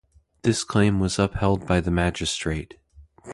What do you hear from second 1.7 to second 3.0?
the Magistrate.